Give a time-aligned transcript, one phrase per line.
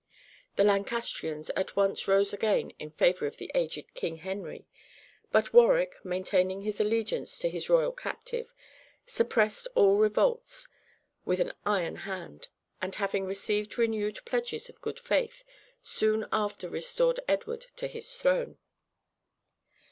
[0.55, 4.65] The Lancastrians at once rose again in favor of the aged King Henry;
[5.31, 8.51] but Warwick, maintaining his allegiance to his royal captive,
[9.05, 10.67] suppressed all revolts
[11.23, 12.47] with an iron hand,
[12.81, 15.43] and, having received renewed pledges of good faith,
[15.83, 18.57] soon after restored Edward to his throne.